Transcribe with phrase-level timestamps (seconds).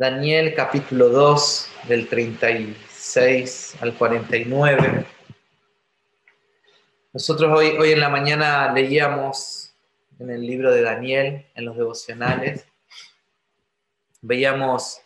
[0.00, 5.04] Daniel capítulo 2 del 36 al 49.
[7.12, 9.74] Nosotros hoy, hoy en la mañana leíamos
[10.18, 12.64] en el libro de Daniel, en los devocionales,
[14.22, 15.02] veíamos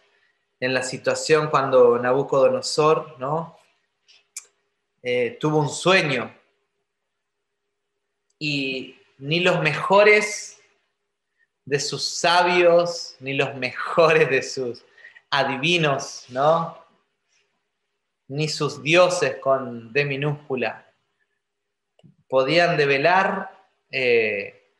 [0.61, 3.59] en la situación cuando Nabucodonosor ¿no?
[5.03, 6.33] Eh, tuvo un sueño
[8.39, 10.61] y ni los mejores
[11.65, 14.85] de sus sabios, ni los mejores de sus
[15.31, 16.79] adivinos, ¿no?
[18.29, 20.85] Ni sus dioses con D minúscula
[22.35, 23.49] podían develar
[23.93, 24.73] eh,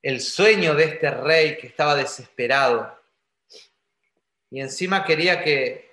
[0.00, 2.96] el sueño de este rey que estaba desesperado.
[4.48, 5.92] Y encima quería que,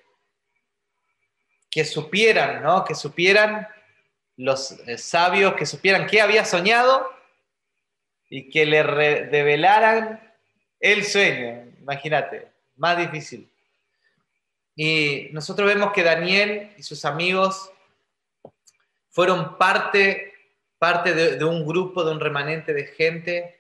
[1.72, 2.86] que supieran, ¿no?
[2.86, 3.68] Que supieran
[4.36, 7.10] los eh, sabios, que supieran qué había soñado
[8.30, 10.27] y que le revelaran
[10.80, 13.50] el sueño, imagínate, más difícil.
[14.76, 17.72] Y nosotros vemos que Daniel y sus amigos
[19.10, 20.34] fueron parte,
[20.78, 23.60] parte de, un grupo, de un remanente de gente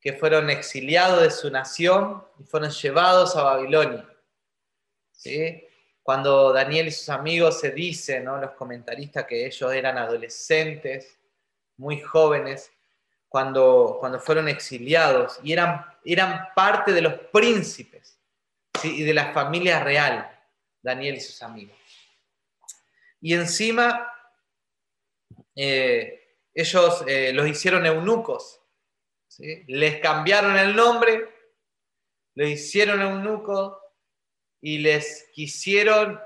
[0.00, 4.08] que fueron exiliados de su nación y fueron llevados a Babilonia.
[6.02, 11.16] Cuando Daniel y sus amigos se dicen, los comentaristas, que ellos eran adolescentes,
[11.76, 12.72] muy jóvenes,
[13.30, 18.18] cuando, cuando fueron exiliados y eran, eran parte de los príncipes
[18.82, 20.28] y de la familia real,
[20.82, 21.78] Daniel y sus amigos.
[23.20, 24.12] Y encima
[25.54, 28.60] eh, ellos eh, los hicieron eunucos,
[29.38, 31.32] les cambiaron el nombre,
[32.34, 33.78] los hicieron eunucos
[34.60, 36.20] y les quisieron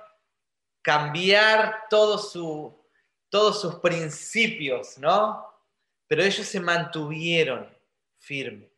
[0.80, 2.82] cambiar su,
[3.28, 5.53] todos sus principios, ¿no?
[6.14, 7.68] Pero ellos se mantuvieron
[8.20, 8.70] firmes.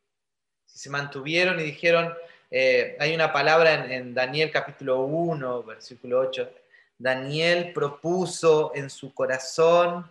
[0.65, 2.15] Se mantuvieron y dijeron,
[2.51, 6.51] eh, hay una palabra en, Daniel capítulo 1, versículo 8,
[6.97, 10.11] Daniel propuso en su corazón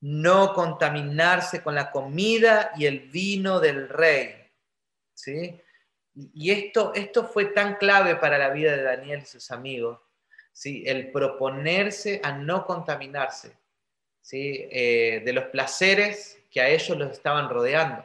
[0.00, 4.50] no contaminarse con la comida y el vino del rey.
[5.12, 5.60] ¿sí?
[6.14, 10.00] Y esto, esto fue tan clave para la vida de Daniel y sus amigos,
[10.50, 10.82] ¿sí?
[10.86, 13.54] el proponerse a no contaminarse.
[14.30, 18.04] Eh, de los placeres que a ellos los estaban rodeando.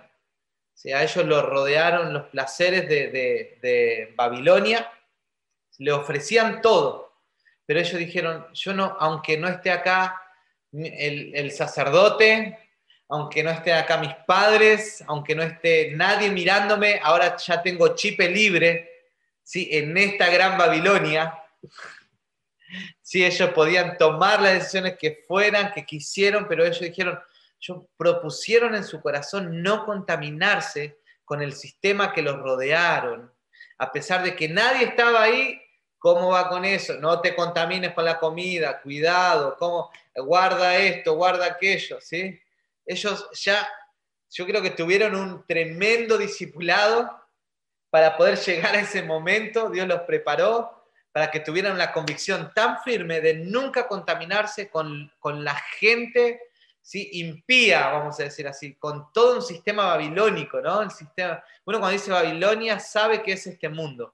[0.93, 4.91] A ellos los rodearon los placeres de, Babilonia,
[5.77, 7.13] le ofrecían todo,
[7.65, 10.21] pero ellos dijeron, yo no, aunque no esté acá
[10.71, 12.59] el, sacerdote,
[13.07, 18.29] aunque no esté acá mis padres, aunque no esté nadie mirándome, ahora ya tengo chipe
[18.29, 18.89] libre,
[19.41, 19.69] ¿sí?
[19.71, 21.39] en esta gran Babilonia,
[23.01, 27.19] Sí, ellos podían tomar las decisiones que fueran, que quisieron, pero ellos dijeron,
[27.63, 33.31] ellos propusieron en su corazón no contaminarse con el sistema que los rodearon.
[33.77, 35.61] A pesar de que nadie estaba ahí,
[35.97, 36.95] ¿cómo va con eso?
[36.95, 39.89] No te contamines con la comida, cuidado, ¿cómo?
[40.15, 42.39] guarda esto, guarda aquello, ¿sí?
[42.85, 43.67] Ellos ya,
[44.29, 47.09] yo creo que tuvieron un tremendo discipulado
[47.89, 52.81] para poder llegar a ese momento, Dios los preparó para que tuvieran la convicción tan
[52.81, 56.41] firme de nunca contaminarse con, la gente
[56.83, 57.09] ¿sí?
[57.13, 60.83] impía, vamos a decir así, con todo un sistema babilónico, ¿no?
[60.83, 64.13] El sistema, uno cuando dice Babilonia sabe que es este mundo.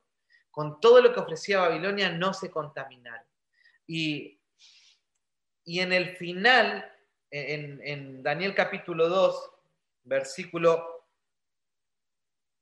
[0.52, 3.25] Con todo lo que ofrecía Babilonia no se contaminaron.
[3.88, 4.40] Y,
[5.66, 6.90] y en el final,
[7.31, 9.52] en, Daniel capítulo 2,
[10.03, 11.08] versículo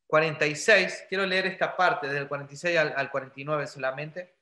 [0.08, 4.36] 46, quiero leer esta parte, desde el 46 al, 49 solamente,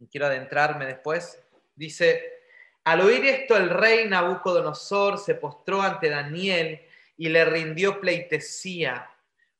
[0.00, 1.40] y quiero adentrarme después.
[1.76, 2.37] Dice,
[2.90, 6.80] al oír esto el rey Nabucodonosor se postró ante Daniel
[7.16, 9.10] y le rindió pleitesía.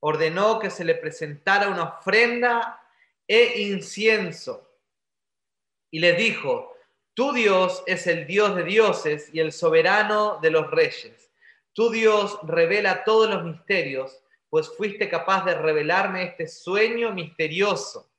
[0.01, 2.81] Ordenó que se le presentara una ofrenda
[3.27, 4.71] e incienso.
[5.91, 6.75] Y le dijo,
[7.15, 11.29] tu Dios es el Dios de dioses y el soberano de los reyes
[11.79, 18.11] tu Dios revela todos los misterios, pues fuiste capaz de revelarme este sueño misterioso.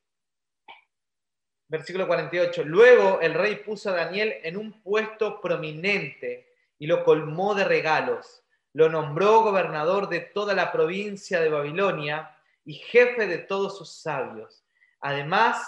[1.69, 2.63] Versículo 48.
[2.65, 8.43] Luego el rey puso a Daniel en un puesto prominente y lo colmó de regalos.
[8.73, 12.35] Lo nombró gobernador de toda la provincia de Babilonia
[12.65, 14.65] y jefe de todos sus sabios.
[14.99, 15.63] Además,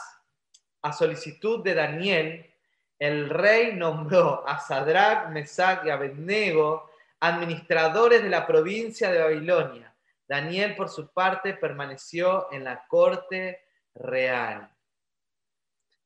[0.81, 2.51] a solicitud de Daniel,
[2.97, 6.89] el rey nombró a Sadrach, Mesach y Abednego
[7.19, 9.93] administradores de la provincia de Babilonia.
[10.27, 13.63] Daniel, por su parte, permaneció en la corte
[13.93, 14.70] real.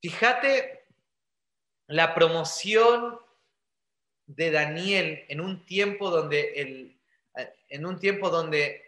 [0.06, 0.86] Fíjate
[1.88, 3.20] la promoción
[4.28, 7.00] de Daniel en un tiempo donde el,
[7.70, 8.84] en un tiempo donde,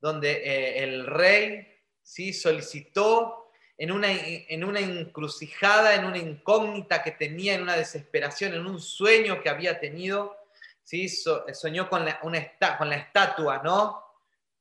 [0.00, 1.68] donde eh, el rey
[2.02, 2.32] ¿sí?
[2.32, 8.66] solicitó en una, en una encrucijada, en una incógnita que tenía, en una desesperación, en
[8.66, 10.34] un sueño que había tenido.
[10.82, 11.10] ¿sí?
[11.10, 14.02] soñó con la, con la estatua, ¿no?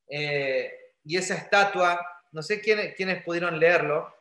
[0.10, 4.14] Eh, y esa estatua, no sé quiénes, quiénes pudieron leerlo,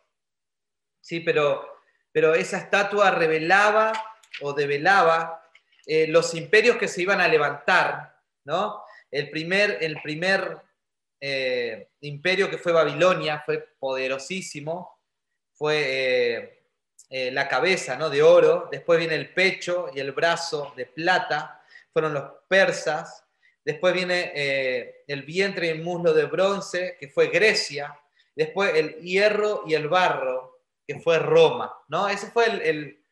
[1.02, 1.20] ¿sí?
[1.20, 1.72] pero,
[2.12, 3.93] pero esa estatua revelaba
[4.41, 5.43] o develaba
[5.87, 8.85] eh, los imperios que se iban a levantar, ¿no?
[9.11, 10.59] El primer, el primer
[11.20, 15.00] eh, imperio que fue Babilonia fue poderosísimo,
[15.53, 16.67] fue
[17.11, 18.09] eh, la cabeza ¿no?
[18.09, 21.62] de oro, después viene el pecho y el brazo de plata,
[21.93, 23.25] fueron los persas,
[23.64, 27.97] después viene el vientre y el muslo de bronce, que fue Grecia,
[28.35, 30.51] después el hierro y el barro,
[30.87, 32.08] que fue Roma, ¿no?
[32.08, 33.02] Ese fue el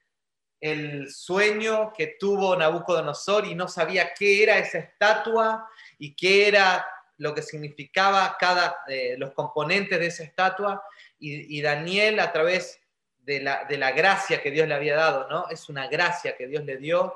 [0.61, 5.69] el sueño que tuvo Nabucodonosor y no sabía qué era esa estatua
[5.99, 6.87] y qué era
[7.17, 10.83] lo que significaba cada eh, los componentes de esa estatua
[11.19, 12.81] y, Daniel a través
[13.19, 15.49] de la, de la, gracia que Dios le había dado, ¿no?
[15.51, 17.15] Es una gracia que Dios le dio.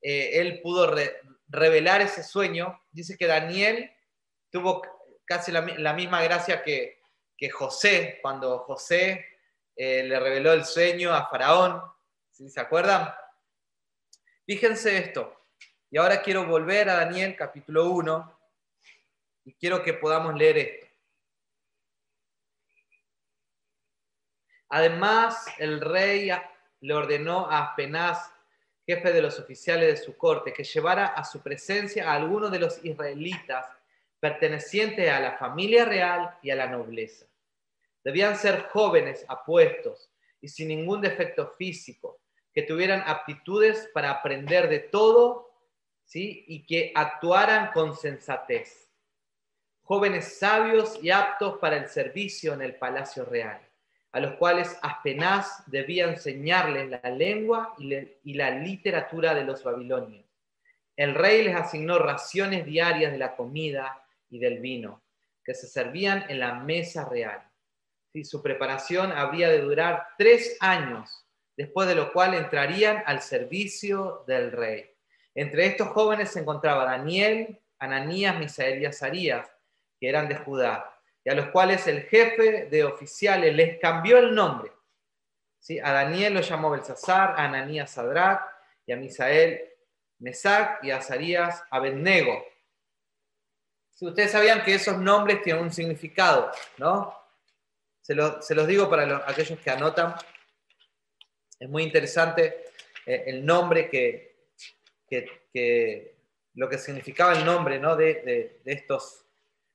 [0.00, 0.94] Eh, él pudo
[1.48, 2.82] revelar ese sueño.
[2.90, 3.92] Dice que Daniel
[4.50, 4.80] tuvo
[5.26, 7.00] casi la, misma gracia que,
[7.36, 9.31] que, José, cuando José
[9.76, 11.82] eh, le reveló el sueño a Faraón
[12.48, 13.14] ¿Se acuerdan?
[14.46, 15.46] Fíjense esto.
[15.90, 18.38] Y ahora quiero volver a Daniel capítulo 1
[19.44, 20.86] y quiero que podamos leer esto.
[24.70, 26.30] Además, el rey
[26.80, 28.32] le ordenó a Aspenaz,
[28.86, 32.58] jefe de los oficiales de su corte, que llevara a su presencia a algunos de
[32.58, 33.66] los israelitas
[34.18, 37.26] pertenecientes a la familia real y a la nobleza.
[38.04, 40.10] Debían ser jóvenes, apuestos
[40.40, 42.20] y sin ningún defecto físico,
[42.52, 45.50] que tuvieran aptitudes para aprender de todo,
[46.04, 46.44] ¿sí?
[46.48, 48.90] Y que actuaran con sensatez.
[49.82, 53.60] Jóvenes sabios y aptos para el servicio en el palacio real,
[54.12, 60.24] a los cuales apenas debía enseñarles la lengua y la literatura de los babilonios.
[60.96, 65.02] El rey les asignó raciones diarias de la comida y del vino,
[65.44, 67.51] que se servían en la mesa real.
[68.24, 71.26] Su preparación habría de durar tres años
[71.56, 74.90] después de lo cual entrarían al servicio del rey.
[75.34, 79.50] Entre estos jóvenes se encontraba Daniel, Ananías, Misael y Azarías,
[79.98, 80.94] que eran de Judá,
[81.24, 84.72] y a los cuales el jefe de oficiales les cambió el nombre.
[85.58, 85.78] ¿Sí?
[85.78, 88.42] A Daniel lo llamó Belsasar, a Ananías Sadrach,
[88.84, 89.62] y a Misael
[90.18, 92.44] Mesac, y a Azarías Abednego.
[93.90, 97.21] Si ustedes sabían que esos nombres tienen un significado, ¿no?
[98.02, 100.16] Se, los digo para aquellos que anotan.
[101.58, 102.64] Es muy interesante
[103.06, 104.48] eh, el nombre que,
[106.54, 107.94] lo que significaba el nombre ¿no?
[107.94, 109.24] de, estos,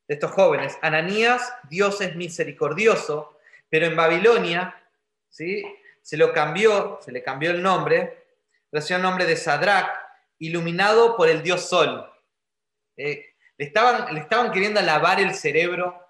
[0.07, 0.77] de estos jóvenes.
[0.81, 3.39] Ananías, Dios es misericordioso,
[3.69, 4.75] pero en Babilonia
[5.30, 5.63] ¿sí?
[6.01, 8.25] se lo cambió, se le cambió el nombre,
[8.73, 9.89] recibió el nombre de Sadrach,
[10.39, 12.12] iluminado por el dios Sol.
[12.97, 13.25] Eh,
[13.57, 16.06] le, estaban, le estaban queriendo lavar el cerebro,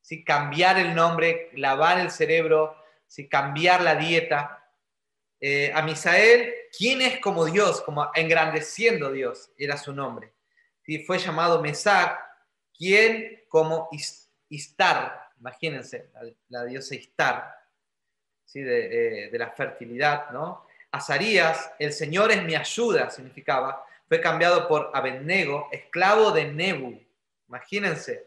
[0.00, 0.24] ¿sí?
[0.24, 2.76] cambiar el nombre, lavar el cerebro,
[3.06, 3.28] ¿sí?
[3.28, 4.56] cambiar la dieta.
[5.40, 7.80] Eh, a Misael, ¿quién es como Dios?
[7.82, 10.34] Como engrandeciendo Dios, era su nombre.
[10.82, 11.04] ¿Sí?
[11.04, 12.18] Fue llamado Mesac,
[12.76, 13.88] quien como
[14.48, 16.10] Istar, imagínense,
[16.48, 17.54] la, diosa Istar,
[18.44, 18.62] ¿sí?
[18.62, 20.66] de, la fertilidad, ¿no?
[20.92, 27.00] Azarías, el Señor es mi ayuda, significaba, fue cambiado por Abednego, esclavo de Nebu.
[27.46, 28.26] Imagínense,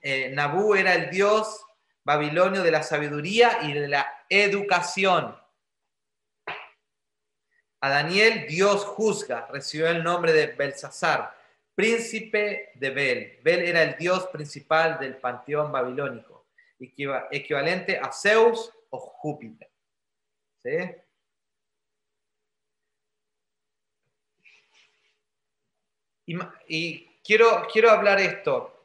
[0.00, 1.66] eh, Nabu era el dios
[2.04, 5.36] babilonio de la sabiduría y de la educación.
[7.80, 11.36] A Daniel Dios juzga, recibió el nombre de Belsasar,
[11.74, 13.40] príncipe de Bel.
[13.42, 16.46] Bel era el dios principal del panteón babilónico,
[16.78, 19.70] equivalente a Zeus o Júpiter.
[26.68, 28.75] Y, quiero, quiero hablar esto.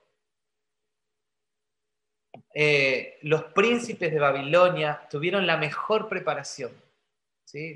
[2.53, 6.71] Eh, los príncipes de Babilonia tuvieron la mejor preparación.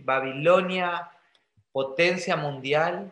[0.03, 1.12] Babilonia,
[1.72, 3.12] potencia mundial,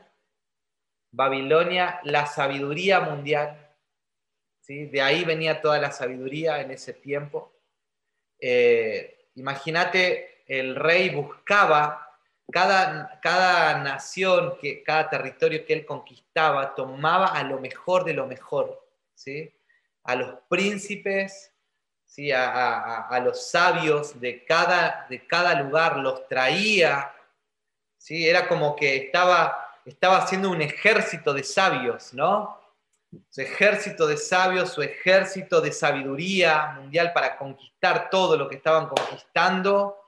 [1.11, 3.59] Babilonia, la sabiduría mundial.
[4.67, 7.53] De ahí venía toda la sabiduría en ese tiempo.
[8.39, 12.17] Eh, imagínate, el rey buscaba
[12.51, 18.25] cada, cada nación, que, cada territorio que él conquistaba, tomaba a lo mejor de lo
[18.25, 18.87] mejor.
[20.03, 21.51] A los príncipes,
[22.05, 22.31] ¿sí?
[22.31, 27.13] a, los sabios de cada, de cada lugar, los traía,
[27.97, 28.27] ¿sí?
[28.27, 32.59] era como que estaba, estaba haciendo un ejército de sabios, ¿no?
[33.29, 38.87] su ejército de sabios, su ejército de sabiduría mundial para conquistar todo lo que estaban
[38.87, 40.03] conquistando,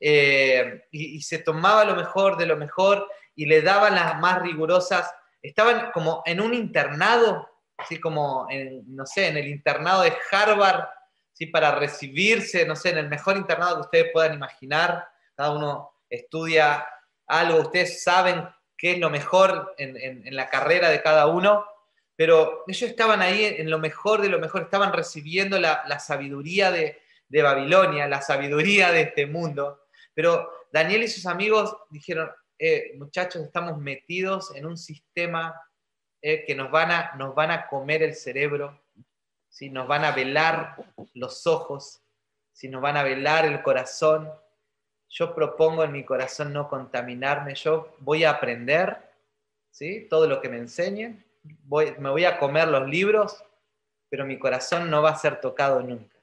[0.00, 5.10] eh, y, se tomaba lo mejor de lo mejor y le daban las más rigurosas.
[5.40, 7.48] Estaban como en un internado,
[7.84, 10.84] así como en, no sé, en el internado de Harvard,
[11.32, 11.46] ¿sí?
[11.46, 15.06] para recibirse, no sé, en el mejor internado que ustedes puedan imaginar.
[15.36, 16.86] Cada uno estudia
[17.26, 21.64] algo, ustedes saben qué es lo mejor en la carrera de cada uno
[22.16, 27.00] pero ellos estaban ahí en lo mejor de lo mejor, estaban recibiendo la, sabiduría de,
[27.28, 29.80] Babilonia, la sabiduría de este mundo.
[30.14, 35.60] Pero Daniel y sus amigos dijeron, eh, muchachos, estamos metidos en un sistema
[36.26, 38.80] eh, que nos van, a, nos van a comer el cerebro,
[39.50, 39.68] ¿sí?
[39.68, 40.74] nos van a velar
[41.12, 42.00] los ojos,
[42.50, 42.66] ¿sí?
[42.66, 44.32] nos van a velar el corazón.
[45.10, 48.96] Yo propongo en mi corazón no contaminarme, yo voy a aprender
[49.70, 50.06] ¿sí?
[50.08, 53.44] todo lo que me enseñen, me voy a comer los libros,
[54.08, 56.16] pero mi corazón no va a ser tocado nunca.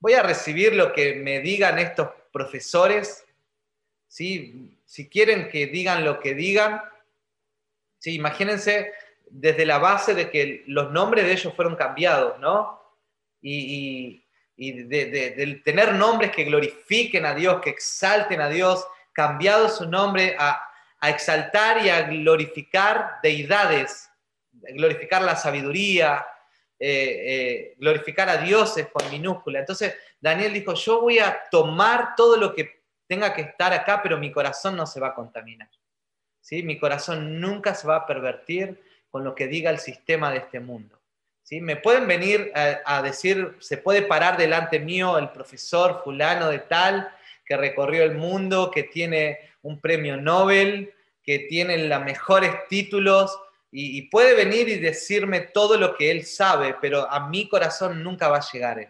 [0.00, 3.24] Voy a recibir lo que me digan estos profesores,
[4.08, 4.80] ¿sí?
[4.84, 6.82] si quieren que digan lo que digan,
[7.98, 8.14] ¿sí?
[8.14, 8.92] imagínense
[9.30, 12.80] desde la base de que los nombres de ellos fueron cambiados, ¿no?
[13.40, 14.24] Y,
[14.56, 20.68] de, tener nombres que glorifiquen a Dios, que exalten a Dios, cambiado su nombre a
[21.00, 24.10] a exaltar y a glorificar deidades,
[24.52, 26.26] glorificar la sabiduría,
[26.78, 29.60] eh, eh, glorificar a dioses con minúscula.
[29.60, 34.18] Entonces Daniel dijo, yo voy a tomar todo lo que tenga que estar acá, pero
[34.18, 35.68] mi corazón no se va a contaminar.
[36.48, 36.62] ¿Sí?
[36.62, 40.60] Mi corazón nunca se va a pervertir con lo que diga el sistema de este
[40.60, 40.98] mundo.
[41.42, 41.60] ¿sí?
[41.60, 47.12] Me pueden venir a, decir, se puede parar delante mío el profesor fulano de tal,
[47.44, 53.38] que recorrió el mundo, que tiene un premio Nobel, que tiene los mejores títulos
[53.70, 58.28] y, puede venir y decirme todo lo que él sabe, pero a mi corazón nunca
[58.28, 58.88] va a llegar él.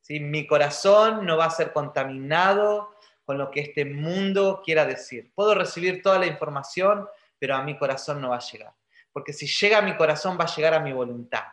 [0.00, 0.18] ¿sí?
[0.18, 2.91] Mi corazón no va a ser contaminado
[3.24, 5.32] con lo que este mundo quiera decir.
[5.34, 7.06] Puedo recibir toda la información,
[7.38, 8.72] pero a mi corazón no va a llegar.
[9.12, 11.44] Porque si llega a mi corazón, va a llegar a mi voluntad.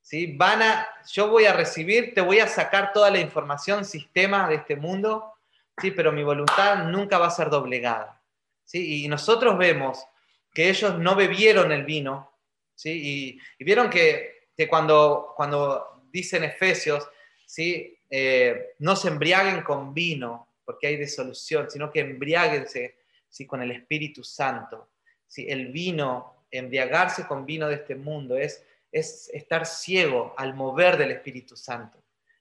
[0.00, 0.34] ¿sí?
[0.36, 4.56] Van a, yo voy a recibir, te voy a sacar toda la información, sistema de
[4.56, 5.32] este mundo,
[5.80, 5.90] ¿sí?
[5.90, 8.22] pero mi voluntad nunca va a ser doblegada.
[8.64, 9.04] ¿sí?
[9.04, 10.04] Y nosotros vemos
[10.52, 12.32] que ellos no bebieron el vino,
[12.74, 13.38] ¿sí?
[13.58, 17.08] y, vieron que, cuando, cuando dicen Efesios,
[17.44, 17.98] ¿sí?
[18.08, 22.96] Eh, no se embriaguen con vino, porque hay disolución, sino que embriáguense
[23.28, 23.46] ¿sí?
[23.46, 24.90] con el Espíritu Santo.
[25.26, 25.46] ¿sí?
[25.48, 31.10] El vino, embriagarse con vino de este mundo, es, es estar ciego al mover del
[31.10, 31.98] Espíritu Santo.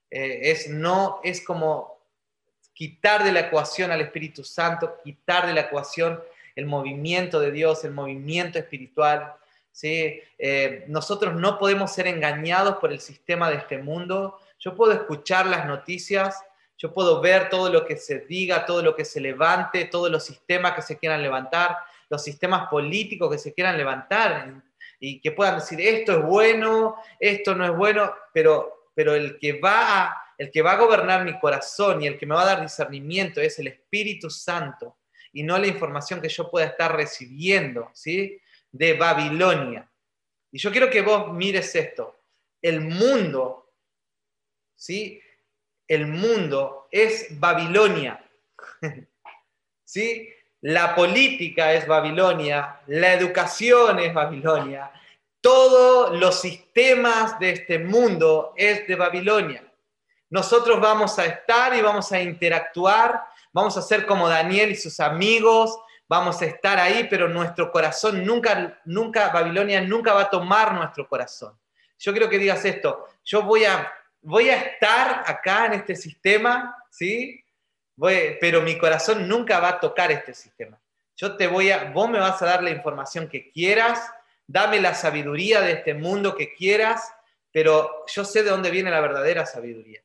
[0.10, 2.00] Eh, es, no, es como
[2.74, 6.22] quitar de la ecuación al Espíritu Santo, quitar de la ecuación
[6.56, 9.34] el movimiento de Dios, el movimiento espiritual.
[9.72, 10.22] ¿sí?
[10.38, 14.40] Eh, nosotros no podemos ser engañados por el sistema de este mundo.
[14.60, 16.44] Yo puedo escuchar las noticias,
[16.84, 20.26] yo puedo ver todo lo que se diga, todo lo que se levante, todos los
[20.26, 21.78] sistemas que se quieran levantar,
[22.10, 24.62] los sistemas políticos que se quieran levantar
[25.00, 29.62] y que puedan decir esto es bueno, esto no es bueno, pero, pero el que
[29.62, 32.48] va a el que va a gobernar mi corazón y el que me va a
[32.48, 34.98] dar discernimiento es el Espíritu Santo
[35.32, 38.42] y no la información que yo pueda estar recibiendo, ¿sí?
[38.72, 39.90] De Babilonia.
[40.52, 42.20] Y yo quiero que vos mires esto.
[42.62, 43.72] El mundo,
[44.76, 45.23] ¿sí?
[45.94, 48.24] El mundo es Babilonia.
[49.86, 50.28] ¿Sí?
[50.62, 54.92] La política es Babilonia, la educación es Babilonia,
[55.40, 59.72] todos los sistemas de este mundo es de Babilonia.
[60.30, 63.22] Nosotros vamos a estar y vamos a interactuar,
[63.52, 68.26] vamos a ser como Daniel y sus amigos, vamos a estar ahí, pero nuestro corazón
[68.26, 71.56] nunca, nunca, Babilonia nunca va a tomar nuestro corazón.
[72.00, 73.92] Yo quiero que digas esto, yo voy a,
[74.24, 77.44] voy a estar acá en este sistema, ¿sí?
[78.42, 80.82] pero mi corazón nunca va a tocar este sistema.
[81.16, 84.12] Yo te voy a, vos me vas a dar la información que quieras,
[84.48, 87.14] dame la sabiduría de este mundo que quieras,
[87.52, 90.02] pero yo sé de dónde viene la verdadera sabiduría.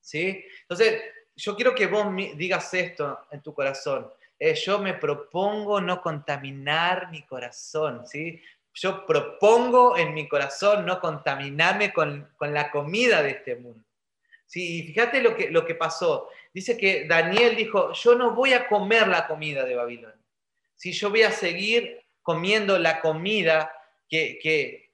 [0.00, 0.44] ¿sí?
[0.62, 1.02] Entonces,
[1.36, 4.10] yo quiero que vos digas esto en tu corazón.
[4.38, 8.42] Eh, yo me propongo no contaminar mi corazón, ¿sí?
[8.74, 13.84] Yo propongo en mi corazón no contaminarme con, la comida de este mundo.
[14.46, 14.78] ¿sí?
[14.78, 16.28] Y fíjate lo que, lo que pasó.
[16.52, 20.24] Dice que Daniel dijo, yo no voy a comer la comida de Babilonia.
[20.76, 20.92] ¿sí?
[20.92, 23.72] Yo voy a seguir comiendo la comida
[24.08, 24.92] que, que,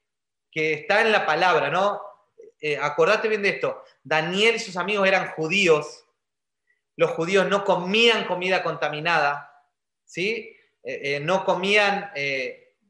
[0.50, 2.00] que está en la palabra, ¿no?
[2.60, 6.04] Eh, acordate bien de esto, Daniel y sus amigos eran judíos,
[6.96, 9.52] los judíos no comían comida contaminada,
[10.06, 10.56] ¿sí?
[10.82, 12.10] Eh, eh, no comían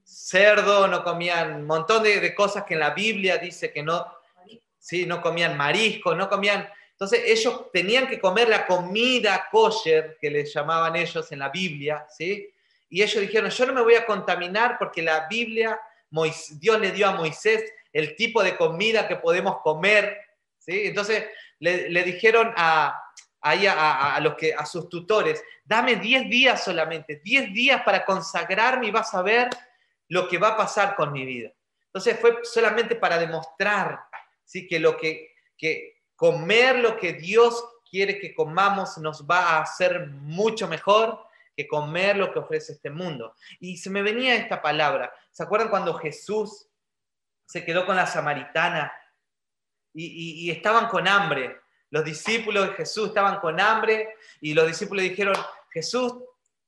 [0.06, 4.06] cerdo, no comían un montón de, cosas que en la Biblia dice que no,
[4.78, 5.04] ¿sí?
[5.04, 6.68] no comían marisco, no comían...
[6.92, 12.06] Entonces ellos tenían que comer la comida kosher, que les llamaban ellos en la Biblia,
[12.08, 12.48] ¿sí?
[12.88, 15.78] Y ellos dijeron, yo no me voy a contaminar porque la Biblia,
[16.52, 20.18] Dios le dio a Moisés el tipo de comida que podemos comer,
[20.58, 20.86] ¿sí?
[20.86, 21.24] Entonces
[21.58, 22.98] le, dijeron a,
[23.42, 28.90] a, los que, a sus tutores, dame 10 días solamente, 10 días para consagrarme y
[28.90, 29.50] vas a ver
[30.08, 31.50] lo que va a pasar con mi vida.
[31.86, 34.00] Entonces fue solamente para demostrar
[34.44, 34.66] ¿sí?
[34.66, 40.08] que lo que, que comer lo que Dios quiere que comamos nos va a hacer
[40.08, 43.34] mucho mejor que comer lo que ofrece este mundo.
[43.60, 45.12] Y se me venía esta palabra.
[45.30, 46.68] ¿Se acuerdan cuando Jesús
[47.46, 48.92] se quedó con la samaritana
[49.94, 51.56] y, estaban con hambre?
[51.90, 55.34] Los discípulos de Jesús estaban con hambre y los discípulos dijeron,
[55.70, 56.14] Jesús,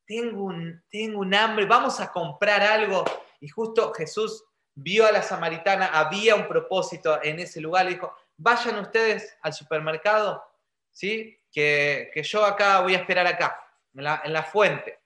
[0.07, 3.05] tengo un, tengo un hambre, vamos a comprar algo.
[3.41, 8.15] Y justo Jesús vio a la samaritana, había un propósito en ese lugar, le dijo,
[8.37, 10.45] vayan ustedes al supermercado,
[10.93, 11.37] ¿sí?
[11.51, 13.61] Que, yo acá voy a esperar acá,
[13.95, 15.01] en la, fuente,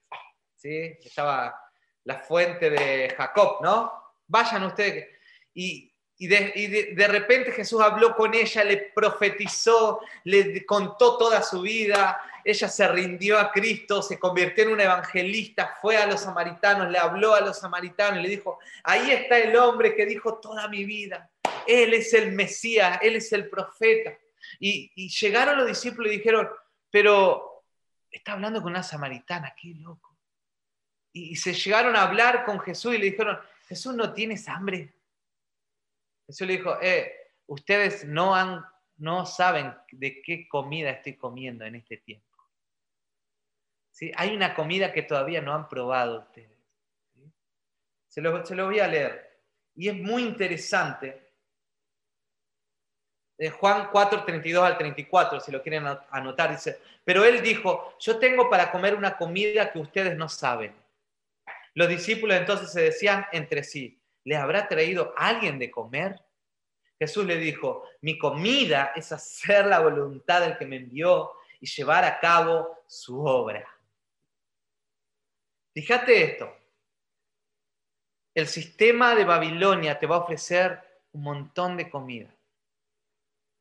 [0.56, 0.98] ¿sí?
[1.02, 1.58] Estaba
[2.04, 3.92] la fuente de Jacob, ¿no?
[4.26, 5.08] Vayan ustedes.
[5.54, 12.20] Y, de, de, repente Jesús habló con ella, le profetizó, le contó toda su vida,
[12.44, 16.98] ella se rindió a Cristo, se convirtió en una evangelista, fue a los samaritanos, le
[16.98, 21.30] habló a los samaritanos, le dijo, ahí está el hombre que dijo toda mi vida,
[21.66, 24.16] él es el Mesías, Él es el profeta.
[24.58, 26.48] Y, llegaron los discípulos y dijeron,
[26.90, 27.64] pero
[28.10, 30.16] está hablando con una samaritana, qué loco.
[31.12, 34.94] Y, se llegaron a hablar con Jesús y le dijeron, Jesús, ¿no tienes hambre?
[36.26, 37.12] Jesús le dijo, eh,
[37.46, 38.64] ustedes no, han,
[38.96, 42.26] no saben de qué comida estoy comiendo en este tiempo.
[43.92, 44.10] ¿Sí?
[44.16, 46.50] Hay una comida que todavía no han probado ustedes.
[48.08, 49.30] Se, lo, se lo voy a leer.
[49.76, 51.22] Y es muy interesante
[53.50, 58.48] Juan 4, 32 al 34, si lo quieren anotar, dice, pero él dijo, yo tengo
[58.48, 60.74] para comer una comida que ustedes no saben.
[61.74, 66.20] Los discípulos entonces se decían entre sí, ¿le habrá traído alguien de comer?
[66.98, 72.04] Jesús le dijo, mi comida es hacer la voluntad del que me envió y llevar
[72.04, 73.66] a cabo su obra.
[75.74, 76.54] Fíjate esto,
[78.34, 80.80] el sistema de Babilonia te va a ofrecer
[81.12, 82.32] un montón de comida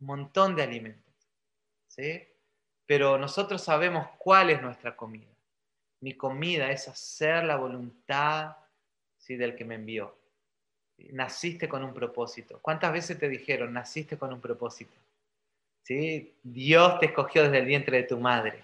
[0.02, 1.13] un montón de alimentos.
[1.88, 2.28] ¿sí?
[2.86, 5.28] Pero nosotros sabemos cuál es nuestra comida.
[6.02, 8.58] Mi comida es hacer la voluntad
[9.17, 9.36] ¿sí?
[9.36, 10.17] del que me envió.
[11.12, 12.60] Naciste con un propósito.
[12.62, 14.93] ¿Cuántas veces te dijeron, naciste con un propósito?
[15.84, 16.34] ¿Sí?
[16.43, 18.63] Dios te escogió desde el vientre de tu madre.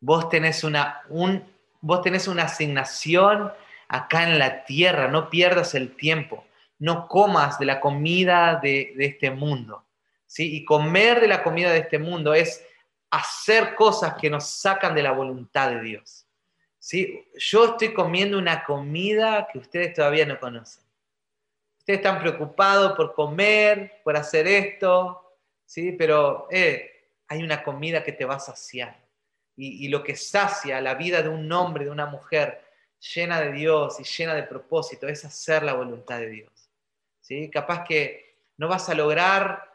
[0.00, 1.44] Vos tenés una, un,
[1.82, 3.52] vos tenés una asignación
[3.88, 5.08] acá en la tierra.
[5.08, 6.46] No pierdas el tiempo.
[6.78, 9.84] No comas de la comida de, este mundo.
[10.38, 12.64] Y comer de la comida de este mundo es
[13.10, 16.26] hacer cosas que nos sacan de la voluntad de Dios.
[16.78, 17.28] ¿sí?
[17.36, 20.82] Yo estoy comiendo una comida que ustedes todavía no conocen.
[21.78, 25.92] Ustedes están preocupados por comer, por hacer esto, ¿sí?
[25.92, 29.01] pero eh, hay una comida que te va a saciar.
[29.54, 32.64] Y, lo que sacia la vida de un hombre, de una mujer
[33.14, 36.70] llena de Dios y llena de propósito, es hacer la voluntad de Dios.
[37.20, 37.50] ¿sí?
[37.50, 39.70] Capaz que no vas a lograr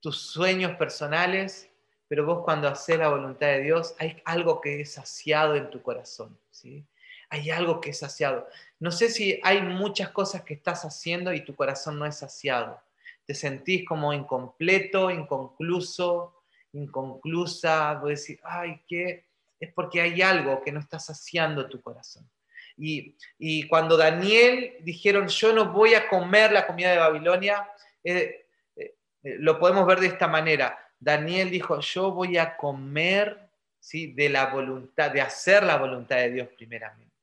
[0.00, 1.70] tus sueños personales,
[2.08, 5.80] pero vos cuando haces la voluntad de Dios, hay algo que es saciado en tu
[5.82, 6.84] corazón, ¿sí?
[7.30, 8.46] Hay algo que es saciado.
[8.78, 12.80] No sé si hay muchas cosas que estás haciendo y tu corazón no es saciado.
[13.24, 16.33] Te sentís como incompleto, inconcluso,
[16.74, 19.26] inconclusa, vos decís, ay, ¿qué?
[19.58, 22.28] Es porque hay algo que no está saciando tu corazón.
[22.76, 27.68] Y, cuando Daniel dijeron, yo no voy a comer la comida de Babilonia,
[28.02, 30.78] eh, eh, lo podemos ver de esta manera.
[30.98, 34.12] Daniel dijo, yo voy a comer ¿sí?
[34.12, 37.14] de la voluntad, de hacer la voluntad de Dios primeramente.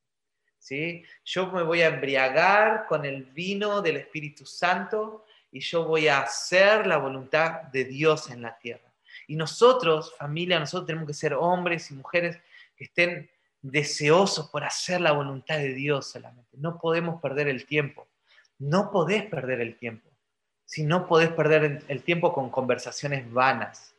[0.58, 1.04] ¿sí?
[1.26, 6.22] Yo me voy a embriagar con el vino del Espíritu Santo y yo voy a
[6.22, 8.91] hacer la voluntad de Dios en la tierra.
[9.32, 12.38] Y nosotros, familia, nosotros tenemos que ser hombres y mujeres
[12.76, 13.30] que estén
[13.62, 16.58] deseosos por hacer la voluntad de Dios solamente.
[16.58, 18.08] No podemos perder el tiempo.
[18.60, 20.12] No podés perder el tiempo
[20.72, 23.94] si no podés perder el tiempo con conversaciones vanas,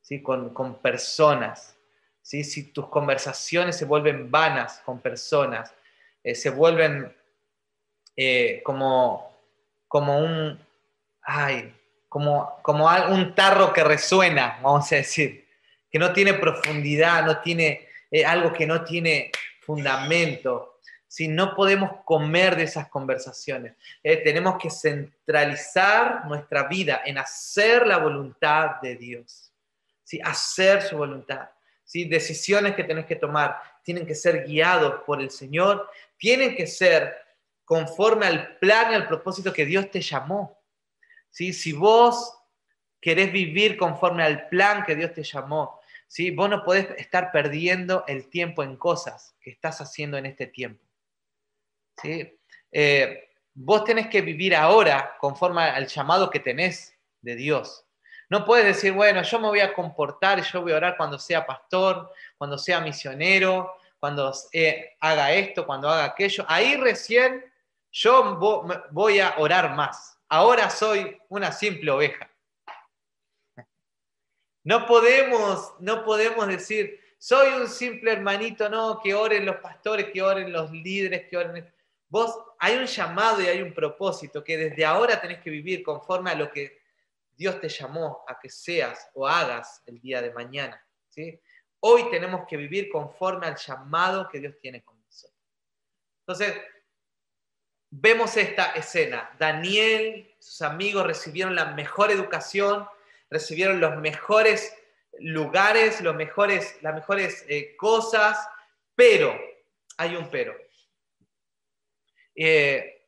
[0.00, 0.22] ¿sí?
[0.22, 1.76] con, personas,
[2.22, 2.42] ¿sí?
[2.42, 5.74] si tus conversaciones se vuelven vanas con personas,
[6.24, 7.14] eh, se vuelven
[8.16, 9.30] eh, como,
[9.88, 10.58] como un,
[11.20, 11.75] ay,
[12.16, 15.46] como, como un tarro que resuena, vamos a decir,
[15.90, 20.80] que no tiene profundidad, no tiene eh, algo que no tiene fundamento.
[21.06, 27.86] Si no podemos comer de esas conversaciones, eh, tenemos que centralizar nuestra vida en hacer
[27.86, 29.52] la voluntad de Dios,
[30.02, 30.18] ¿sí?
[30.24, 31.50] hacer su voluntad.
[31.84, 32.06] ¿sí?
[32.06, 37.14] Decisiones que tenés que tomar tienen que ser guiados por el Señor, tienen que ser
[37.66, 40.56] conforme al plan y al propósito que Dios te llamó.
[41.36, 42.34] Si vos
[42.98, 46.30] querés vivir conforme al plan que Dios te llamó, ¿sí?
[46.30, 50.82] vos no podés estar perdiendo el tiempo en cosas que estás haciendo en este tiempo.
[52.00, 52.38] ¿sí?
[52.72, 57.84] Eh, vos tenés que vivir ahora conforme al llamado que tenés de Dios.
[58.30, 61.46] No puedes decir, bueno, yo me voy a comportar yo voy a orar cuando sea
[61.46, 66.46] pastor, cuando sea misionero, cuando eh, haga esto, cuando haga aquello.
[66.48, 67.44] Ahí recién
[67.92, 68.38] yo
[68.90, 70.15] voy a orar más.
[70.28, 72.30] Ahora soy una simple oveja.
[74.64, 80.22] No podemos, no podemos decir, soy un simple hermanito, no, que oren los pastores, que
[80.22, 81.72] oren los líderes, que oren...
[82.08, 86.30] Vos, hay un llamado y hay un propósito que desde ahora tenés que vivir conforme
[86.30, 86.80] a lo que
[87.36, 90.84] Dios te llamó a que seas o hagas el día de mañana.
[91.08, 91.40] ¿sí?
[91.80, 95.40] Hoy tenemos que vivir conforme al llamado que Dios tiene con nosotros.
[96.20, 96.60] Entonces,
[97.90, 99.30] vemos esta escena.
[99.38, 102.86] Daniel, sus amigos recibieron la mejor educación,
[103.30, 104.76] recibieron los mejores
[105.18, 108.38] lugares, los mejores, las mejores eh, cosas,
[108.94, 109.38] pero,
[109.96, 110.54] hay un pero.
[112.34, 113.06] Eh,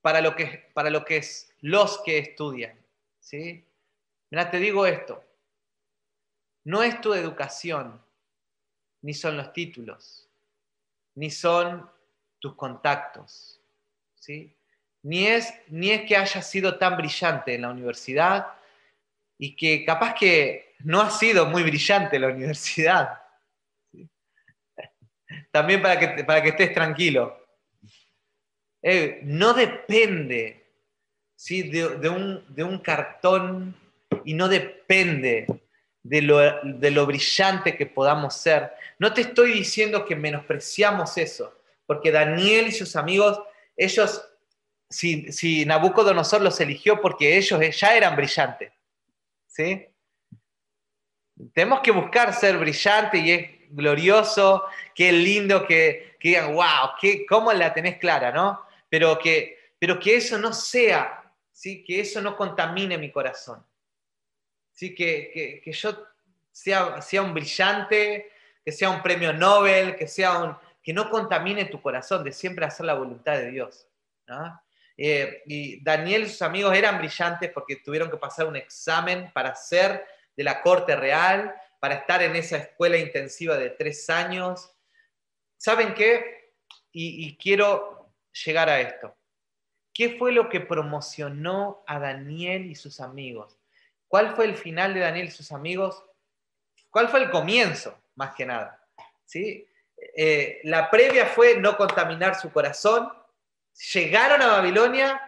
[0.00, 2.78] para, lo que, para lo que es los que estudian.
[3.18, 3.64] ¿sí?
[4.30, 5.24] Mira, te digo esto.
[6.64, 8.00] No es tu educación,
[9.02, 10.28] ni son los títulos,
[11.14, 11.90] ni son
[12.38, 13.57] tus contactos,
[14.20, 14.56] ¿sí?
[15.02, 18.48] Ni es, ni es que hayas sido tan brillante en la universidad
[19.38, 23.22] y que capaz que no has sido muy brillante la universidad.
[25.52, 27.38] También para que, para que estés tranquilo.
[28.82, 30.64] Eh, no depende
[31.34, 31.62] ¿sí?
[31.62, 33.74] de, un, de un cartón
[34.24, 35.46] y no depende
[36.02, 38.72] de lo, brillante que podamos ser.
[38.98, 41.54] No te estoy diciendo que menospreciamos eso,
[41.86, 43.40] porque Daniel y sus amigos,
[43.78, 44.22] ellos,
[44.90, 48.72] si, Nabucodonosor los eligió porque ellos ya eran brillantes,
[49.46, 49.86] ¿sí?
[51.54, 54.64] Tenemos que buscar ser brillante y es glorioso,
[54.94, 58.60] qué lindo que, que digan, wow, qué, cómo la tenés clara, ¿no?
[58.88, 61.84] Pero que, pero que eso no sea, ¿sí?
[61.84, 63.64] que eso no contamine mi corazón.
[64.78, 64.94] ¿sí?
[64.94, 66.06] que, yo
[66.52, 68.30] sea, sea un brillante,
[68.64, 70.56] que sea un premio Nobel, que, sea un,
[70.88, 73.86] que no contamine tu corazón de siempre hacer la voluntad de Dios.
[74.96, 79.54] Eh, y Daniel y sus amigos eran brillantes porque tuvieron que pasar un examen para
[79.54, 84.74] ser de la corte real, para estar en esa escuela intensiva de tres años.
[85.58, 86.54] ¿Saben qué?
[86.90, 88.14] y quiero
[88.46, 89.14] llegar a esto.
[89.92, 93.58] ¿Qué fue lo que promocionó a Daniel y sus amigos?
[94.06, 96.02] ¿Cuál fue el final de Daniel y sus amigos?
[96.88, 98.82] ¿Cuál fue el comienzo, más que nada?
[99.26, 99.68] ¿Sí?
[100.16, 103.08] Eh, la previa fue no contaminar su corazón.
[103.94, 105.20] Llegaron a Babilonia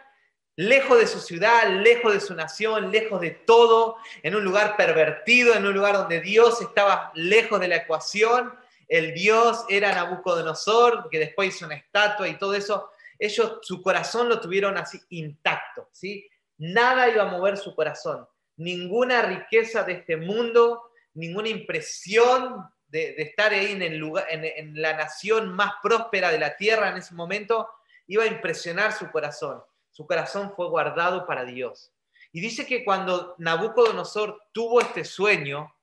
[0.57, 5.55] lejos de su ciudad, lejos de su nación, lejos de todo, en un lugar pervertido,
[5.55, 8.55] en un lugar donde Dios estaba lejos de la ecuación.
[8.89, 12.91] El Dios era Nabucodonosor, que después hizo una estatua y todo eso.
[13.19, 16.29] Ellos, su corazón lo tuvieron así intacto, ¿sí?
[16.59, 18.27] Nada iba a mover su corazón
[18.61, 24.95] ninguna riqueza de este mundo, ninguna impresión de, estar ahí en, el lugar, en, la
[24.95, 27.69] nación más próspera de la tierra en ese momento,
[28.07, 29.63] iba a impresionar su corazón.
[29.91, 31.93] Su corazón fue guardado para Dios.
[32.33, 35.75] Y dice que cuando Nabucodonosor tuvo este sueño,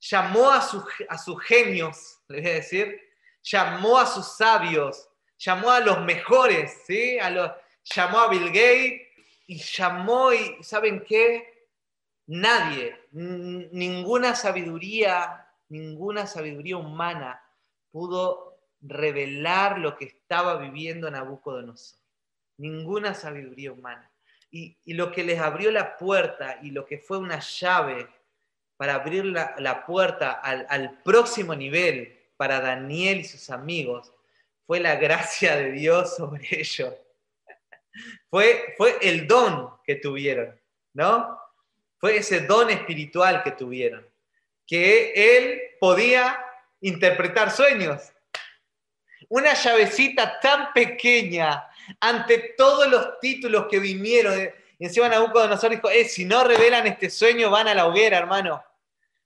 [0.00, 0.58] llamó a,
[1.08, 3.00] a sus genios, le voy a decir,
[3.42, 7.18] llamó a sus sabios, llamó a los mejores, ¿sí?
[7.18, 7.50] A los,
[7.84, 9.02] llamó a Bill Gates
[9.46, 11.68] y llamó, y ¿saben qué?
[12.26, 17.42] Nadie, ninguna sabiduría, ninguna sabiduría humana
[17.90, 21.98] pudo revelar lo que estaba viviendo Nabucodonosor.
[22.58, 24.10] Ninguna sabiduría humana.
[24.50, 28.08] Y, lo que les abrió la puerta y lo que fue una llave
[28.76, 34.12] para abrir la, puerta al, al, próximo nivel para Daniel y sus amigos
[34.66, 36.94] fue la gracia de Dios sobre ellos.
[38.30, 40.54] Fue, fue el don que tuvieron,
[40.92, 41.38] ¿no?
[42.04, 44.06] fue ese don espiritual que tuvieron,
[44.66, 46.38] que él podía
[46.80, 48.12] interpretar sueños.
[49.28, 51.66] Una llavecita tan pequeña
[52.00, 54.50] ante todos los títulos que vinieron.
[54.78, 58.62] Y encima Nabucodonosor dijo, eh, si no revelan este sueño van a la hoguera, hermano.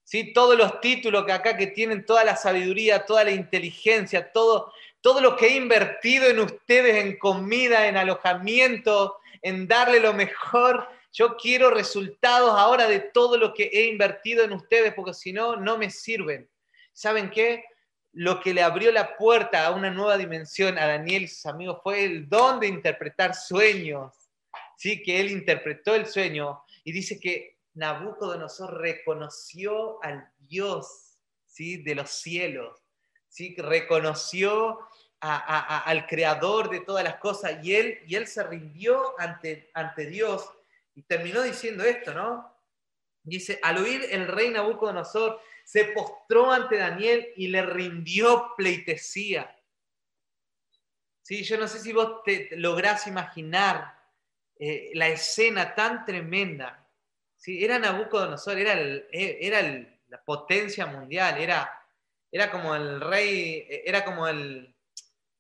[0.05, 0.33] ¿Sí?
[0.33, 4.73] Todos los títulos que acá que tienen toda la sabiduría, toda la inteligencia, todo,
[5.03, 10.89] todo lo que he invertido en ustedes, en comida, en alojamiento, en darle lo mejor,
[11.19, 15.57] yo quiero resultados ahora de todo lo que he invertido en ustedes, porque si no,
[15.57, 16.49] no me sirven.
[16.93, 17.65] ¿Saben qué?
[18.13, 21.81] Lo que le abrió la puerta a una nueva dimensión a Daniel y sus amigos
[21.83, 24.15] fue el don de interpretar sueños.
[24.77, 31.83] Sí, que él interpretó el sueño y dice que Nabucodonosor reconoció al Dios ¿sí?
[31.83, 32.79] de los cielos,
[33.27, 33.57] ¿sí?
[33.59, 34.79] reconoció
[35.19, 40.49] al creador de todas las cosas y él, y él se rindió ante, ante Dios
[40.99, 42.53] y terminó diciendo esto, ¿no?
[43.23, 49.57] Dice, al oír el rey Nabucodonosor, se postró ante Daniel y le rindió pleitesía.
[51.23, 53.97] Sí, yo no sé si vos te lográs imaginar
[54.59, 56.85] eh, la escena tan tremenda.
[57.37, 59.63] Sí, era Nabucodonosor, era, eh, era
[60.09, 61.81] la potencia mundial, era,
[62.33, 64.75] era como el rey, eh, era como el,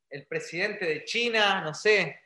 [0.08, 2.16] el presidente de China, no sé,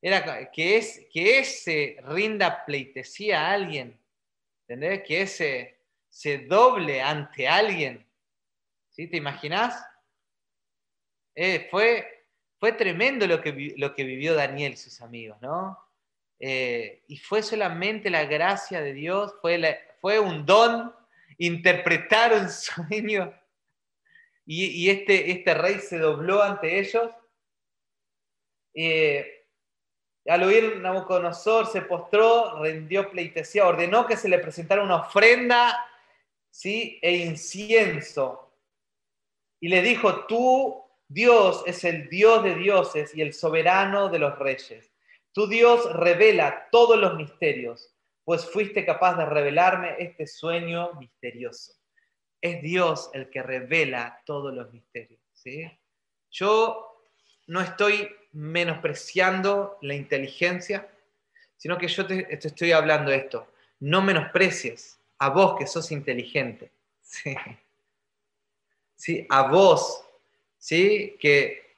[0.00, 3.98] era que, es, que ese rinda pleitesía a alguien,
[4.62, 5.02] ¿entendés?
[5.06, 8.06] Que ese se doble ante alguien.
[8.90, 9.06] ¿Sí?
[9.06, 9.84] ¿Te imaginas?
[11.34, 12.26] Eh, fue,
[12.58, 15.78] fue tremendo lo que, lo que vivió Daniel y sus amigos, ¿no?
[16.40, 20.94] Eh, y fue solamente la gracia de Dios, fue, fue un don
[21.38, 23.34] interpretar un sueño.
[24.50, 27.10] Y, este, este rey se dobló ante ellos.
[28.72, 29.37] Eh,
[30.28, 35.86] al oír Nabucodonosor se postró, rindió pleitesía, ordenó que se le presentara una ofrenda
[36.50, 36.98] ¿sí?
[37.02, 38.52] e incienso.
[39.60, 44.38] Y le dijo, tú, Dios, es el Dios de dioses y el soberano de los
[44.38, 44.92] reyes.
[45.32, 51.72] Tu Dios revela todos los misterios, pues fuiste capaz de revelarme este sueño misterioso.
[52.40, 55.20] Es Dios el que revela todos los misterios.
[55.32, 55.70] ¿sí?
[56.30, 56.97] Yo
[57.48, 60.88] no estoy menospreciando la inteligencia,
[61.56, 63.48] sino que yo te, estoy hablando de esto.
[63.80, 66.70] No menosprecies a vos que sos inteligente.
[68.96, 69.26] ¿Sí?
[69.28, 70.04] A vos,
[70.58, 71.16] ¿sí?
[71.20, 71.76] Que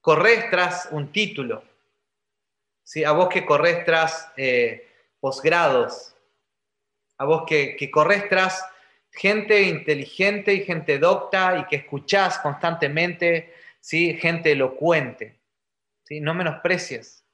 [0.00, 1.62] corres tras un título.
[2.82, 3.04] ¿Sí?
[3.04, 4.88] A vos que corres tras eh,
[5.20, 6.14] posgrados.
[7.18, 8.64] A vos que, que corres tras
[9.10, 14.14] gente inteligente y gente docta y que escuchás constantemente, ¿sí?
[14.14, 15.38] gente elocuente.
[16.20, 17.24] No menosprecies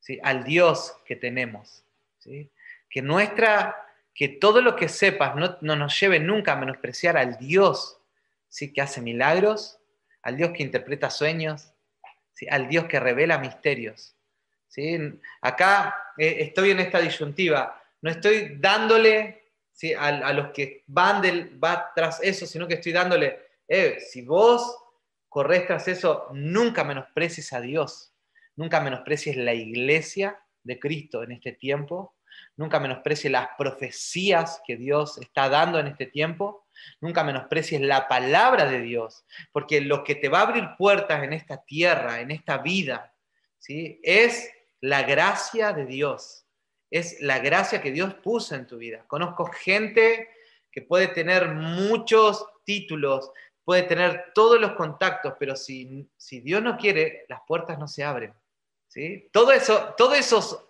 [0.00, 0.18] ¿sí?
[0.22, 1.84] al Dios que tenemos.
[2.18, 2.50] ¿sí?
[2.88, 8.00] Que, nuestra, que todo lo que sepas no, nos lleve nunca a menospreciar al Dios
[8.48, 8.72] ¿sí?
[8.72, 9.78] que hace milagros,
[10.22, 11.72] al Dios que interpreta sueños,
[12.32, 12.46] ¿sí?
[12.48, 14.14] al Dios que revela misterios.
[14.68, 14.98] ¿sí?
[15.40, 19.94] Acá eh, estoy en esta disyuntiva, no estoy dándole ¿sí?
[19.94, 24.81] a, los que van del, va tras eso, sino que estoy dándole, eh, si vos
[25.32, 28.14] corres tras eso, nunca menosprecies a Dios.
[28.54, 32.14] Nunca menosprecies la iglesia de Cristo en este tiempo.
[32.56, 36.66] Nunca menosprecies las profecías que Dios está dando en este tiempo.
[37.00, 41.32] Nunca menosprecies la palabra de Dios, porque lo que te va a abrir puertas en
[41.32, 43.14] esta tierra, en esta vida,
[43.58, 44.00] ¿sí?
[44.02, 44.50] es
[44.82, 46.44] la gracia de Dios.
[46.90, 49.06] Es la gracia que Dios puso en tu vida.
[49.06, 50.28] Conozco gente
[50.70, 53.30] que puede tener muchos títulos,
[53.64, 58.04] puede tener todos los contactos, pero si, si Dios no quiere, las puertas no se
[58.04, 58.34] abren.
[59.32, 60.64] Todo eso, todos, esos,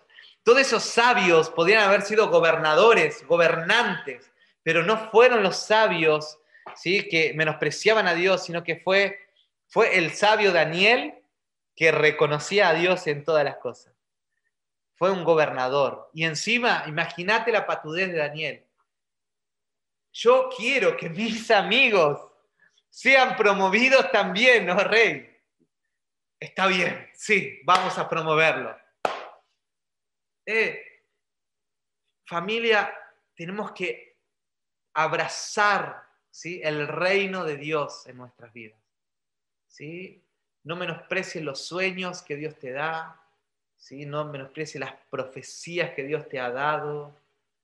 [0.57, 6.39] esos sabios podrían haber sido gobernadores, gobernantes, pero no fueron los sabios
[6.75, 7.07] ¿sí?
[7.09, 9.19] que menospreciaban a Dios, sino que fue,
[9.67, 11.15] fue el sabio Daniel
[11.75, 13.93] que reconocía a Dios en todas las cosas.
[14.95, 16.09] Fue un gobernador.
[16.13, 18.65] Y encima, imagínate la patudez de Daniel.
[20.13, 22.21] Yo quiero que mis amigos
[22.93, 25.27] sean promovidos también, ¿no, rey?
[26.39, 28.77] Está bien, sí, vamos a promoverlo.
[30.45, 30.79] Eh,
[32.23, 32.93] familia,
[33.33, 34.19] tenemos que
[34.93, 36.61] abrazar ¿sí?
[36.63, 38.79] el reino de Dios en nuestras vidas.
[39.67, 40.23] ¿sí?
[40.63, 43.19] No menosprecies los sueños que Dios te da,
[43.75, 44.05] ¿sí?
[44.05, 47.19] no menosprecies las profecías que Dios te ha dado.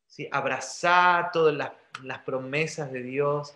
[0.08, 0.28] ¿sí?
[0.32, 3.54] Abrazar todas las, las promesas de Dios.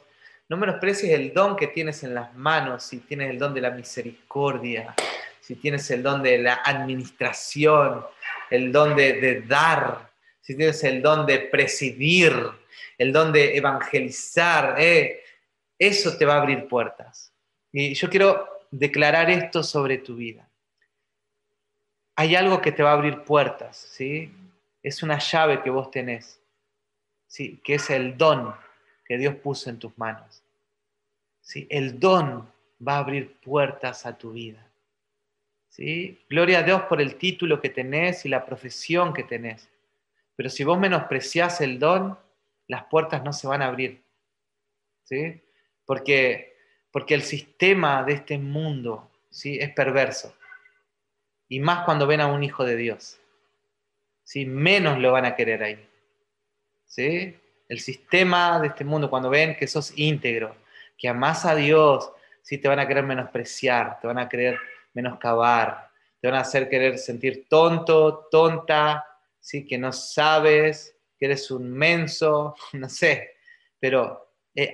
[0.53, 3.71] No menosprecies el don que tienes en las manos, si tienes el don de la
[3.71, 4.93] misericordia,
[5.39, 8.05] si tienes el don de la administración,
[8.51, 10.11] el don de, dar,
[10.41, 12.35] si tienes el don de presidir,
[12.99, 15.23] el don de evangelizar, eh,
[15.79, 17.33] eso te va a abrir puertas.
[17.71, 20.47] Y yo quiero declarar esto sobre tu vida.
[22.15, 24.31] Hay algo que te va a abrir puertas, ¿sí?
[24.83, 26.39] Es una llave que vos tenés,
[27.25, 27.59] ¿sí?
[27.63, 28.53] Que es el don
[29.05, 30.42] que Dios puso en tus manos.
[31.43, 31.67] ¿Sí?
[31.69, 32.49] El don
[32.85, 34.65] va a abrir puertas a tu vida.
[35.69, 36.19] ¿Sí?
[36.29, 39.69] Gloria a Dios por el título que tenés y la profesión que tenés.
[40.35, 42.17] Pero si vos menospreciás el don,
[42.67, 44.01] las puertas no se van a abrir.
[45.03, 45.41] ¿Sí?
[45.85, 46.55] Porque,
[46.91, 49.57] porque el sistema de este mundo ¿sí?
[49.59, 50.33] es perverso.
[51.49, 53.19] Y más cuando ven a un hijo de Dios.
[54.23, 54.45] ¿Sí?
[54.45, 55.89] Menos lo van a querer ahí.
[56.85, 57.35] ¿Sí?
[57.67, 60.55] El sistema de este mundo, cuando ven que sos íntegro,
[61.03, 62.59] que amás a Dios, ¿sí?
[62.59, 64.57] te van a querer menospreciar, te van a querer
[64.93, 69.05] menoscabar, te van a hacer querer sentir tonto, tonta,
[69.37, 69.67] ¿sí?
[69.67, 73.33] que no sabes, que eres un menso, no sé,
[73.81, 74.73] pero eh,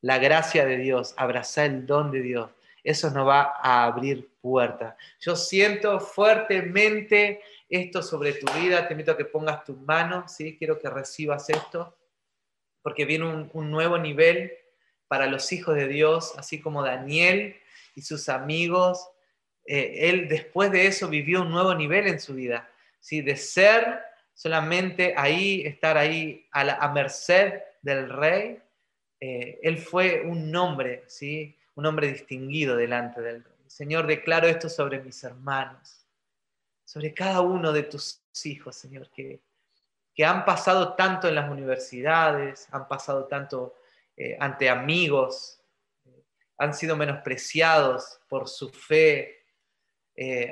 [0.00, 2.50] la gracia de Dios, abrazá el don de Dios.
[2.82, 4.96] Eso nos va a abrir puertas.
[5.20, 8.88] Yo siento fuertemente esto sobre tu vida.
[8.88, 10.56] Te invito a que pongas tus manos, ¿sí?
[10.56, 11.97] Quiero que recibas esto,
[12.82, 14.52] porque viene un, nuevo nivel
[15.08, 17.56] para los hijos de Dios, así como Daniel
[17.94, 19.08] y sus amigos.
[19.66, 23.20] Eh, él después de eso vivió un nuevo nivel en su vida, ¿sí?
[23.20, 24.00] de ser
[24.34, 28.58] solamente ahí, estar ahí a, merced del rey.
[29.20, 31.56] Eh, él fue un hombre, ¿sí?
[31.74, 33.54] un hombre distinguido delante del rey.
[33.66, 36.06] Señor, declaro esto sobre mis hermanos,
[36.84, 39.40] sobre cada uno de tus hijos, Señor, que,
[40.18, 43.76] que han pasado tanto en las universidades, han pasado tanto
[44.16, 45.60] eh, ante amigos,
[46.04, 46.24] eh,
[46.58, 49.36] han sido menospreciados por su fe,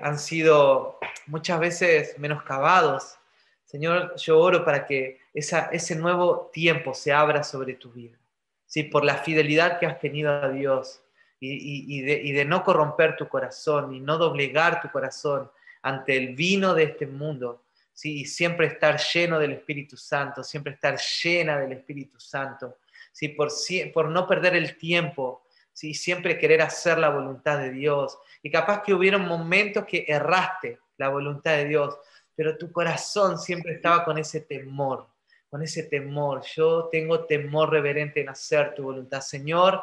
[0.01, 3.19] han sido muchas veces menoscabados
[3.67, 8.17] Señor, yo oro para que ese nuevo tiempo se abra sobre tu vida,
[8.65, 8.85] ¿sí?
[8.85, 11.03] por la fidelidad que has tenido a Dios
[11.41, 12.01] y,
[12.33, 15.51] de, no corromper tu corazón y no doblegar tu corazón
[15.83, 17.65] ante el vino de este mundo,
[17.97, 18.21] ¿sí?
[18.21, 22.77] y siempre estar lleno del Espíritu Santo, siempre estar llena del Espíritu Santo,
[23.11, 23.29] ¿sí?
[23.29, 23.49] por,
[23.93, 25.95] por no perder el tiempo, ¿sí?
[25.95, 28.19] siempre querer hacer la voluntad de Dios.
[28.43, 31.99] Y capaz que hubiera momentos que erraste la voluntad de Dios,
[32.35, 35.09] pero tu corazón siempre estaba con ese temor,
[35.49, 36.43] con ese temor.
[36.55, 39.23] Yo tengo temor reverente en hacer tu voluntad.
[39.23, 39.83] Señor,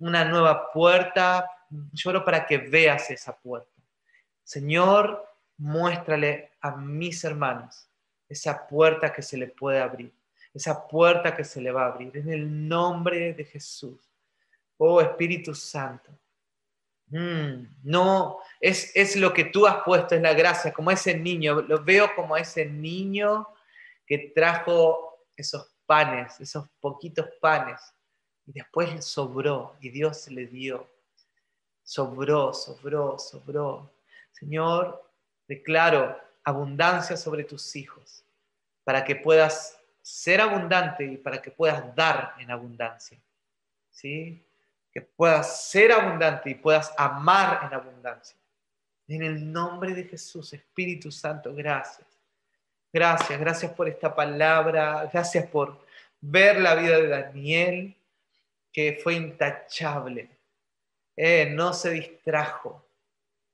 [0.00, 1.48] una nueva puerta,
[1.92, 3.70] lloro para que veas esa puerta.
[4.42, 5.31] Señor,
[5.62, 7.88] muéstrale a mis hermanos
[8.28, 10.12] esa puerta que se le puede abrir,
[10.52, 14.10] esa puerta que se le va a abrir, en el nombre de Jesús.
[14.78, 16.10] Oh Espíritu Santo,
[17.12, 21.60] Mm, no, es, es, lo que tú has puesto, es la gracia, como ese niño,
[21.60, 23.46] lo veo como ese niño
[24.06, 27.82] que trajo esos panes, esos poquitos panes,
[28.46, 30.88] y después sobró y Dios le dio.
[31.82, 33.92] Sobró, sobró, sobró.
[34.32, 35.11] Señor,
[35.54, 38.24] declaro abundancia sobre tus hijos,
[38.84, 43.18] para que puedas ser abundante y para que puedas dar en abundancia.
[43.90, 44.42] ¿Sí?
[44.92, 48.36] que puedas ser abundante y puedas amar en abundancia.
[49.08, 52.06] En el nombre de Jesús, Espíritu Santo, gracias.
[52.92, 55.86] Gracias, gracias por esta palabra, gracias por
[56.20, 57.96] ver la vida de Daniel,
[58.70, 60.28] que fue intachable.
[61.16, 62.81] Eh, no se distrajo,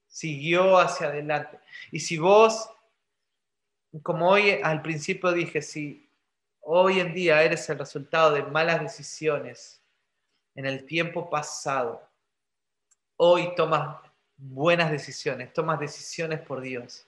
[0.09, 1.59] siguió hacia adelante.
[1.93, 2.69] Y si vos,
[4.03, 6.11] como hoy al principio dije, si
[6.61, 9.81] hoy en día eres el resultado de malas decisiones,
[10.55, 12.03] en el tiempo pasado,
[13.17, 13.97] hoy tomas
[14.37, 17.07] buenas decisiones, tomas decisiones por Dios,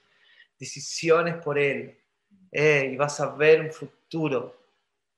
[0.57, 1.97] decisiones por Él,
[2.51, 4.57] eh, y vas a ver un futuro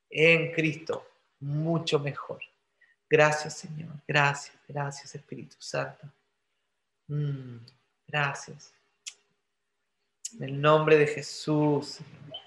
[0.09, 1.05] en Cristo
[1.39, 2.41] mucho mejor.
[3.09, 6.07] Gracias Señor, gracias, gracias Espíritu Santo.
[7.07, 7.57] Mm,
[8.07, 8.73] gracias.
[10.39, 12.42] En el nombre de Jesús, Señor.